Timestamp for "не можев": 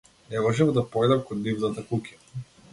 0.29-0.71